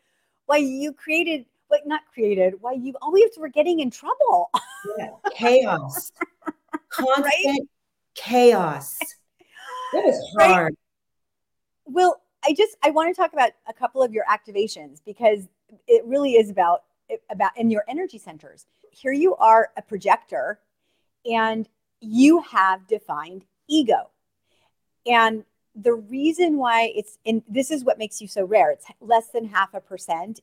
[0.47, 4.51] why you created like not created, why you always were getting in trouble.
[4.99, 5.11] Yeah.
[5.33, 6.13] Chaos.
[6.91, 7.61] Constant right?
[8.17, 8.99] chaos.
[9.93, 10.65] That was hard.
[10.65, 10.75] Right?
[11.85, 15.47] Well, I just I want to talk about a couple of your activations because
[15.87, 16.83] it really is about
[17.31, 18.67] about in your energy centers.
[18.91, 20.61] Here you are a projector
[21.25, 21.69] and
[22.01, 24.11] you have defined ego.
[25.07, 28.71] And the reason why it's and this is what makes you so rare.
[28.71, 30.41] It's less than half a percent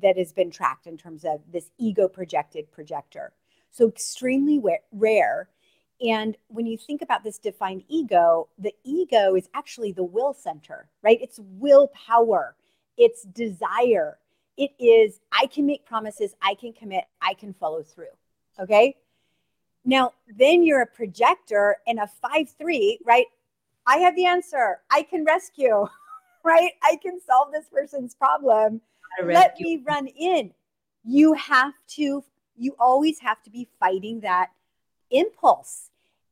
[0.00, 3.32] that has been tracked in terms of this ego projected projector.
[3.70, 5.48] So extremely rare.
[6.00, 10.88] And when you think about this defined ego, the ego is actually the will center,
[11.02, 11.18] right?
[11.20, 12.56] It's willpower,
[12.96, 14.18] it's desire.
[14.56, 18.14] It is, I can make promises, I can commit, I can follow through.
[18.60, 18.96] Okay.
[19.84, 23.26] Now, then you're a projector and a 5 3, right?
[23.86, 24.80] I have the answer.
[24.90, 25.86] I can rescue,
[26.44, 26.72] right?
[26.82, 28.80] I can solve this person's problem.
[29.22, 30.52] Let me run in.
[31.04, 32.24] You have to,
[32.56, 34.50] you always have to be fighting that
[35.10, 35.90] impulse.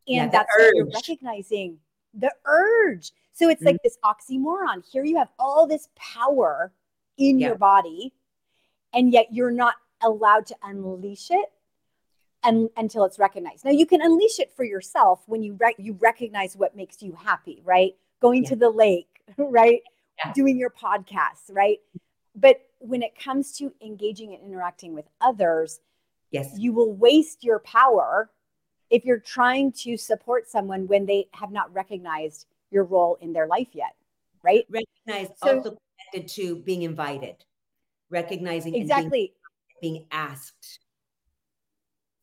[0.09, 1.79] And yeah, that's what you're recognizing
[2.15, 3.13] the urge.
[3.33, 3.69] So it's mm-hmm.
[3.69, 4.85] like this oxymoron.
[4.91, 6.73] Here you have all this power
[7.29, 7.49] in yeah.
[7.49, 8.13] your body,
[8.93, 11.53] and yet you're not allowed to unleash it
[12.43, 13.65] and, until it's recognized.
[13.65, 17.13] Now you can unleash it for yourself when you re- you recognize what makes you
[17.13, 17.95] happy, right?
[18.21, 18.51] Going yeah.
[18.51, 19.81] to the lake, right?
[20.25, 20.33] Yeah.
[20.33, 21.79] Doing your podcast, right?
[22.35, 25.81] But when it comes to engaging and interacting with others,
[26.31, 28.31] yes, you will waste your power
[28.91, 33.47] if you're trying to support someone when they have not recognized your role in their
[33.47, 33.95] life yet,
[34.43, 34.67] right?
[34.69, 35.79] Recognize so, also
[36.13, 37.45] connected to being invited,
[38.11, 39.33] recognizing exactly
[39.81, 40.81] being, being asked.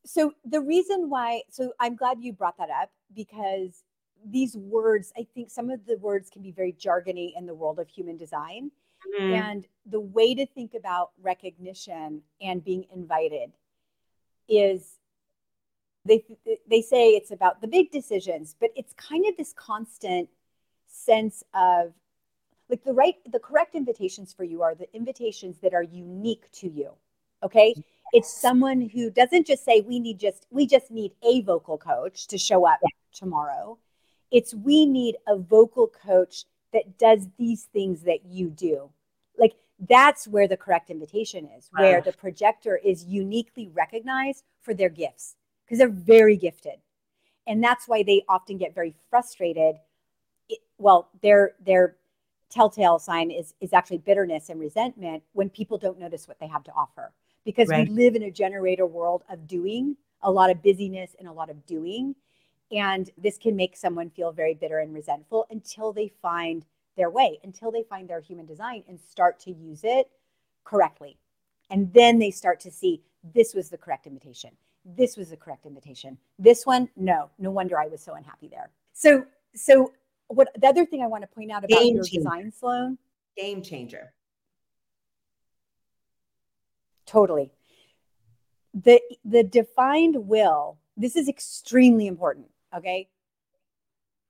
[0.05, 3.83] So the reason why, so I'm glad you brought that up because
[4.25, 7.79] these words, I think some of the words can be very jargony in the world
[7.79, 8.71] of human design.
[9.19, 9.31] Mm.
[9.31, 13.51] And the way to think about recognition and being invited
[14.49, 14.97] is
[16.05, 16.23] they
[16.67, 20.27] they say it's about the big decisions, but it's kind of this constant
[20.87, 21.93] sense of
[22.69, 26.69] like the right the correct invitations for you are the invitations that are unique to
[26.69, 26.91] you.
[27.43, 27.73] Okay?
[28.11, 32.27] It's someone who doesn't just say we need just we just need a vocal coach
[32.27, 32.89] to show up yeah.
[33.13, 33.77] tomorrow.
[34.31, 38.89] It's we need a vocal coach that does these things that you do.
[39.37, 44.89] Like that's where the correct invitation is, where the projector is uniquely recognized for their
[44.89, 46.75] gifts because they're very gifted.
[47.47, 49.77] And that's why they often get very frustrated.
[50.49, 51.95] It, well, their their
[52.49, 56.63] telltale sign is is actually bitterness and resentment when people don't notice what they have
[56.63, 57.11] to offer
[57.45, 57.87] because right.
[57.87, 61.49] we live in a generator world of doing, a lot of busyness and a lot
[61.49, 62.15] of doing.
[62.71, 66.65] And this can make someone feel very bitter and resentful until they find
[66.97, 70.09] their way, until they find their human design and start to use it
[70.65, 71.17] correctly.
[71.71, 73.01] And then they start to see
[73.33, 74.51] this was the correct invitation
[74.95, 76.17] this was the correct invitation.
[76.37, 78.69] This one, no, no wonder I was so unhappy there.
[78.93, 79.93] So, so
[80.29, 82.29] what the other thing I want to point out about Game your changer.
[82.29, 82.97] design, Sloan?
[83.35, 84.13] Game changer.
[87.05, 87.51] Totally.
[88.73, 92.47] The the defined will, this is extremely important.
[92.75, 93.09] Okay.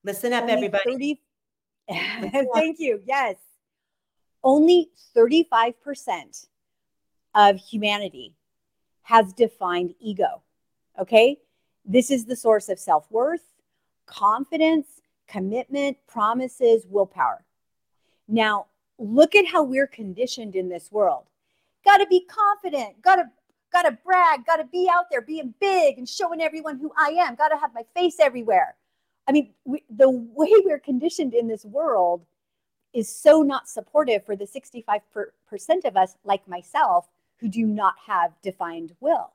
[0.03, 1.21] Listen up, Only everybody.
[1.89, 3.01] 30, thank you.
[3.05, 3.35] Yes.
[4.41, 6.47] Only 35%
[7.35, 8.33] of humanity
[9.03, 10.41] has defined ego.
[10.97, 11.37] Okay.
[11.83, 13.43] This is the source of self worth,
[14.05, 14.87] confidence,
[15.29, 17.43] commitment, promises, willpower.
[18.27, 18.65] Now,
[18.97, 21.25] look at how we're conditioned in this world.
[21.85, 23.25] Got to be confident, got to
[23.71, 27.09] got to brag, got to be out there being big and showing everyone who I
[27.09, 28.75] am, got to have my face everywhere.
[29.27, 32.25] I mean, we, the way we're conditioned in this world
[32.93, 34.91] is so not supportive for the 65%
[35.85, 39.31] of us, like myself, who do not have defined will.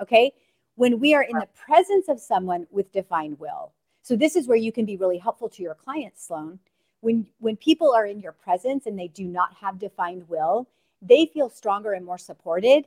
[0.00, 0.32] Okay.
[0.76, 3.72] When we are in the presence of someone with defined will,
[4.04, 6.58] so this is where you can be really helpful to your clients, Sloan.
[7.00, 10.68] When, when people are in your presence and they do not have defined will,
[11.00, 12.84] they feel stronger and more supported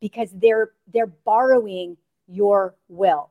[0.00, 1.96] because they're they're borrowing
[2.26, 3.30] your will.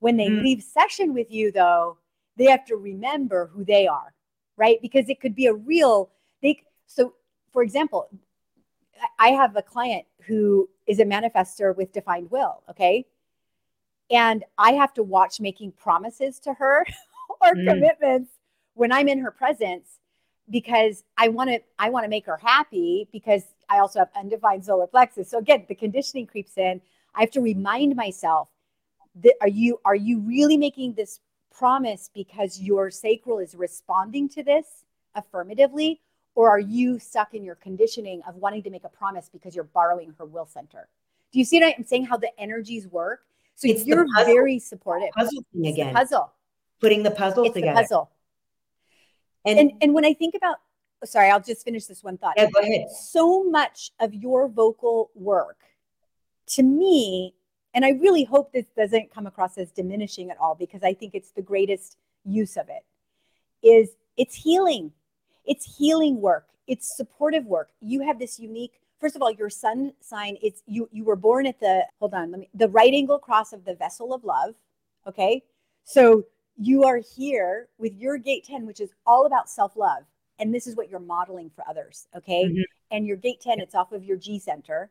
[0.00, 0.42] When they mm.
[0.42, 1.96] leave session with you though,
[2.36, 4.12] they have to remember who they are,
[4.58, 4.80] right?
[4.82, 6.10] Because it could be a real
[6.42, 7.14] they so
[7.50, 8.10] for example,
[9.18, 12.62] I have a client who is a manifester with defined will.
[12.70, 13.06] Okay.
[14.10, 16.86] And I have to watch making promises to her
[17.40, 17.68] or mm.
[17.68, 18.30] commitments
[18.74, 19.98] when I'm in her presence
[20.50, 24.64] because I want to I want to make her happy because I also have undefined
[24.64, 25.30] solar plexus.
[25.30, 26.80] So again, the conditioning creeps in.
[27.14, 28.48] I have to remind myself
[29.22, 34.42] that are you are you really making this promise because your sacral is responding to
[34.42, 34.84] this
[35.14, 36.00] affirmatively?
[36.34, 39.64] Or are you stuck in your conditioning of wanting to make a promise because you're
[39.64, 40.88] borrowing her will center?
[41.32, 42.04] Do you see what I'm saying?
[42.06, 43.22] How the energies work?
[43.58, 45.10] So it's you're very supportive.
[45.10, 45.92] Puzzle thing again.
[45.92, 46.32] puzzle.
[46.80, 47.74] Putting the puzzle it's together.
[47.74, 48.10] The puzzle.
[49.44, 50.58] And, and and when I think about
[51.04, 52.34] sorry, I'll just finish this one thought.
[52.36, 52.86] Yeah, go ahead.
[52.90, 55.56] So much of your vocal work
[56.50, 57.34] to me,
[57.74, 61.16] and I really hope this doesn't come across as diminishing at all because I think
[61.16, 62.84] it's the greatest use of it,
[63.66, 64.92] is it's healing.
[65.44, 66.46] It's healing work.
[66.68, 67.70] It's supportive work.
[67.80, 71.46] You have this unique first of all your sun sign it's you you were born
[71.46, 74.54] at the hold on let me the right angle cross of the vessel of love
[75.06, 75.42] okay
[75.84, 76.24] so
[76.56, 80.04] you are here with your gate 10 which is all about self-love
[80.38, 82.60] and this is what you're modeling for others okay mm-hmm.
[82.90, 84.90] and your gate 10 it's off of your g center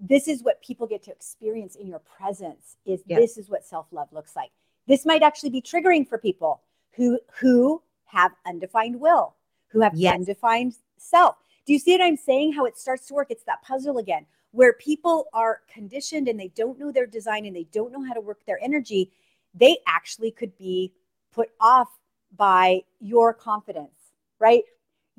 [0.00, 3.18] this is what people get to experience in your presence is yeah.
[3.18, 4.50] this is what self-love looks like
[4.86, 9.34] this might actually be triggering for people who who have undefined will
[9.68, 10.14] who have yes.
[10.14, 11.36] undefined self
[11.68, 12.54] do you see what i'm saying?
[12.54, 13.26] How it starts to work.
[13.30, 17.54] It's that puzzle again where people are conditioned and they don't know their design and
[17.54, 19.12] they don't know how to work their energy.
[19.54, 20.94] They actually could be
[21.30, 21.90] put off
[22.34, 23.92] by your confidence
[24.38, 24.62] right?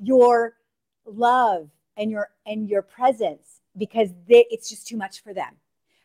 [0.02, 0.56] Your
[1.04, 5.54] love and your and your presence because they, it's just too much for them.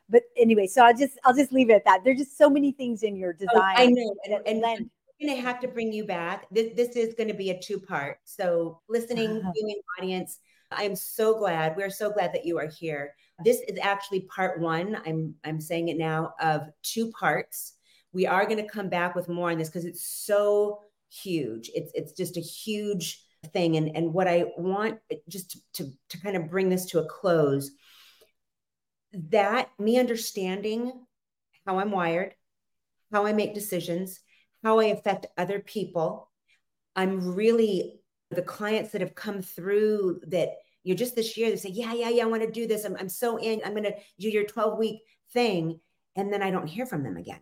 [0.09, 2.03] But anyway so i'll just i'll just leave it at that.
[2.03, 4.15] There's just so many things in your design oh, i know.
[4.25, 4.89] and, and, and
[5.21, 6.45] going to have to bring you back.
[6.51, 8.17] This, this is going to be a two part.
[8.25, 10.39] So, listening, viewing audience,
[10.71, 11.75] I'm so glad.
[11.77, 13.13] We're so glad that you are here.
[13.43, 14.97] This is actually part one.
[15.05, 17.73] I'm I'm saying it now of two parts.
[18.13, 21.69] We are going to come back with more on this because it's so huge.
[21.75, 23.77] It's it's just a huge thing.
[23.77, 24.99] And, and what I want
[25.29, 27.71] just to, to, to kind of bring this to a close,
[29.13, 30.91] that me understanding
[31.65, 32.35] how I'm wired,
[33.11, 34.19] how I make decisions,
[34.65, 36.29] how I affect other people.
[36.95, 38.01] I'm really
[38.31, 40.49] the clients that have come through that
[40.83, 42.83] you know just this year they say yeah yeah yeah i want to do this
[42.83, 45.01] i'm, I'm so in i'm going to do your 12 week
[45.31, 45.79] thing
[46.15, 47.39] and then i don't hear from them again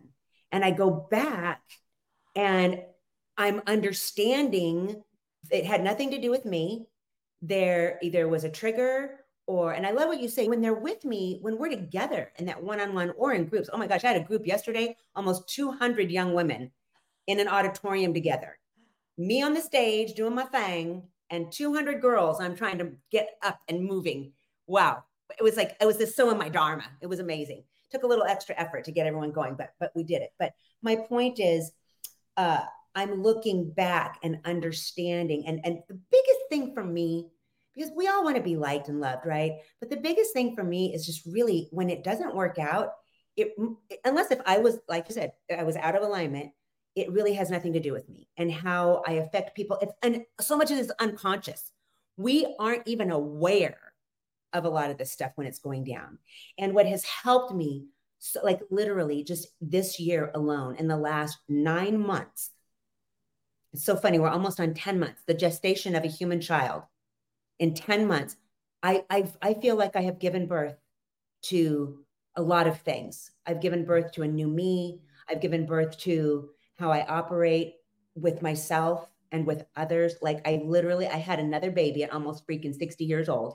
[0.52, 1.62] and i go back
[2.36, 2.82] and
[3.36, 5.02] i'm understanding
[5.50, 6.86] it had nothing to do with me.
[7.42, 11.04] There either was a trigger or, and I love what you say, when they're with
[11.04, 13.68] me, when we're together in that one on one or in groups.
[13.72, 16.70] Oh my gosh, I had a group yesterday, almost 200 young women
[17.26, 18.58] in an auditorium together.
[19.16, 23.58] Me on the stage doing my thing, and 200 girls I'm trying to get up
[23.68, 24.32] and moving.
[24.66, 25.04] Wow.
[25.38, 26.84] It was like, it was just so in my Dharma.
[27.00, 27.64] It was amazing.
[27.90, 30.30] Took a little extra effort to get everyone going, but but we did it.
[30.38, 30.52] But
[30.82, 31.70] my point is,
[32.36, 32.60] uh,
[32.94, 35.44] I'm looking back and understanding.
[35.46, 37.28] And, and the biggest thing for me,
[37.74, 39.54] because we all want to be liked and loved, right?
[39.80, 42.90] But the biggest thing for me is just really when it doesn't work out,
[43.36, 43.54] it
[44.04, 46.52] unless if I was, like you said, I was out of alignment,
[46.96, 49.78] it really has nothing to do with me and how I affect people.
[49.80, 51.72] It's and so much of this unconscious.
[52.16, 53.78] We aren't even aware
[54.52, 56.18] of a lot of this stuff when it's going down.
[56.58, 57.86] And what has helped me,
[58.20, 62.50] so like literally just this year alone, in the last nine months,
[63.72, 64.20] it's so funny.
[64.20, 66.84] We're almost on 10 months, the gestation of a human child.
[67.58, 68.36] In 10 months,
[68.84, 70.76] I, i I feel like I have given birth
[71.46, 72.04] to
[72.36, 73.32] a lot of things.
[73.46, 75.00] I've given birth to a new me.
[75.28, 77.74] I've given birth to how I operate
[78.14, 80.14] with myself and with others.
[80.22, 83.54] Like I literally, I had another baby at almost freaking 60 years old.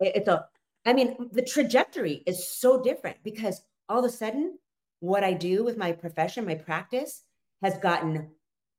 [0.00, 0.46] It's a,
[0.86, 4.58] I mean, the trajectory is so different because all of a sudden,
[5.00, 7.22] what I do with my profession, my practice
[7.62, 8.30] has gotten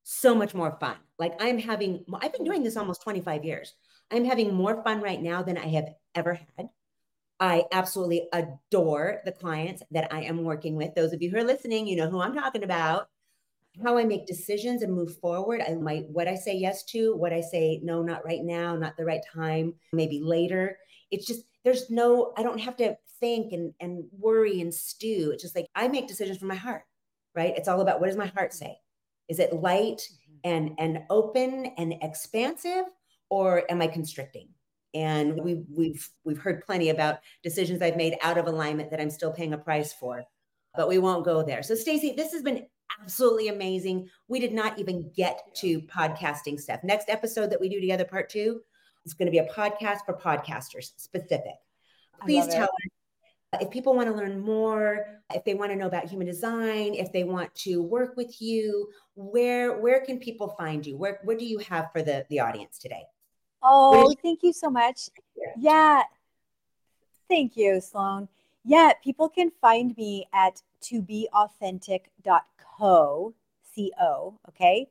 [0.03, 0.95] so much more fun.
[1.17, 3.73] Like I'm having, I've been doing this almost 25 years.
[4.11, 6.69] I'm having more fun right now than I have ever had.
[7.39, 10.93] I absolutely adore the clients that I am working with.
[10.95, 13.07] Those of you who are listening, you know who I'm talking about.
[13.83, 15.61] How I make decisions and move forward.
[15.61, 18.97] I might what I say yes to, what I say no, not right now, not
[18.97, 20.77] the right time, maybe later.
[21.11, 25.31] It's just there's no, I don't have to think and and worry and stew.
[25.33, 26.83] It's just like I make decisions from my heart,
[27.35, 27.53] right?
[27.55, 28.77] It's all about what does my heart say?
[29.27, 30.49] Is it light mm-hmm.
[30.49, 32.85] and and open and expansive,
[33.29, 34.49] or am I constricting?
[34.93, 39.11] And we've we've we've heard plenty about decisions I've made out of alignment that I'm
[39.11, 40.23] still paying a price for,
[40.75, 41.61] but we won't go there.
[41.61, 42.65] So Stacey, this has been
[43.01, 44.09] absolutely amazing.
[44.27, 46.81] We did not even get to podcasting stuff.
[46.83, 48.61] Next episode that we do together, part two,
[49.05, 51.55] is going to be a podcast for podcasters specific.
[52.21, 52.69] Please tell us
[53.53, 56.93] uh, if people want to learn more, if they want to know about human design,
[56.93, 60.97] if they want to work with you, where where can people find you?
[60.97, 63.03] Where what do you have for the the audience today?
[63.63, 65.09] Oh, thank you so much.
[65.57, 66.03] Yeah.
[67.27, 68.27] Thank you, Sloan.
[68.65, 73.33] Yeah, people can find me at tobeauthentic.co,
[73.73, 74.39] C O.
[74.49, 74.87] Okay.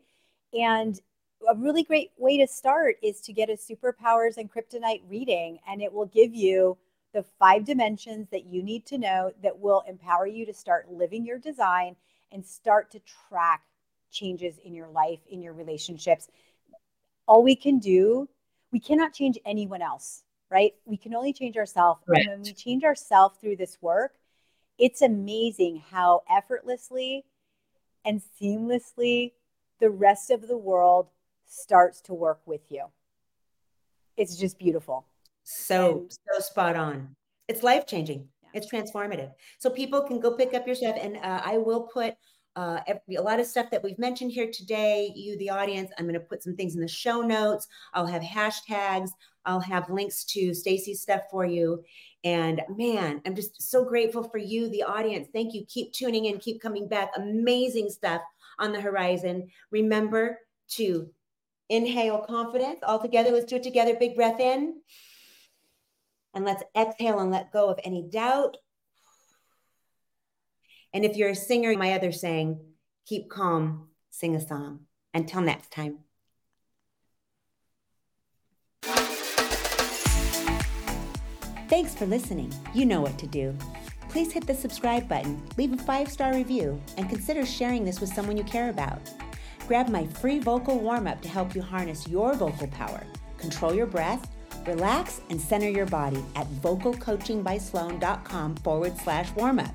[0.53, 1.01] And
[1.49, 5.81] a really great way to start is to get a superpowers and kryptonite reading, and
[5.81, 6.77] it will give you
[7.15, 11.25] the five dimensions that you need to know that will empower you to start living
[11.25, 11.97] your design
[12.33, 13.63] and start to track
[14.11, 16.29] changes in your life, in your relationships.
[17.27, 18.29] All we can do,
[18.73, 20.73] we cannot change anyone else, right?
[20.85, 22.03] We can only change ourselves.
[22.07, 22.23] Right.
[22.23, 24.15] And when we change ourselves through this work,
[24.79, 27.25] it's amazing how effortlessly
[28.05, 29.33] and seamlessly
[29.81, 31.09] the rest of the world
[31.47, 32.85] starts to work with you.
[34.17, 35.07] It's just beautiful.
[35.45, 37.15] So, and, so spot on.
[37.49, 38.29] It's life changing.
[38.43, 38.49] Yeah.
[38.55, 39.33] It's transformative.
[39.59, 42.15] So people can go pick up your stuff, and uh, I will put
[42.57, 45.13] uh, every, a lot of stuff that we've mentioned here today.
[45.15, 47.69] You, the audience, I'm going to put some things in the show notes.
[47.95, 49.11] I'll have hashtags.
[49.47, 51.83] I'll have links to Stacey's stuff for you.
[52.25, 55.29] And man, I'm just so grateful for you, the audience.
[55.33, 55.65] Thank you.
[55.67, 56.39] Keep tuning in.
[56.39, 57.11] Keep coming back.
[57.17, 58.23] Amazing stuff
[58.59, 59.49] on the horizon.
[59.71, 60.41] Remember
[60.71, 61.09] to
[61.69, 63.31] inhale confidence all together.
[63.31, 63.95] Let's do it together.
[63.99, 64.81] Big breath in.
[66.35, 68.57] And let's exhale and let go of any doubt.
[70.93, 72.61] And if you're a singer, my other saying,
[73.07, 74.81] keep calm, sing a song.
[75.15, 75.99] Until next time.
[81.69, 82.53] Thanks for listening.
[82.73, 83.55] You know what to do.
[84.09, 88.13] Please hit the subscribe button, leave a five star review, and consider sharing this with
[88.13, 88.99] someone you care about.
[89.67, 93.05] Grab my free vocal warm up to help you harness your vocal power,
[93.37, 94.31] control your breath,
[94.67, 99.75] relax, and center your body at vocalcoachingbysloan.com forward slash warm up.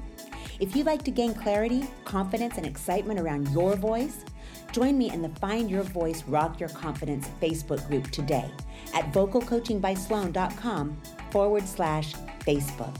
[0.60, 4.26] If you'd like to gain clarity, confidence, and excitement around your voice,
[4.74, 8.50] join me in the Find Your Voice Rock Your Confidence Facebook group today
[8.94, 12.96] at vocalcoachingbysloan.com forward slash Facebook.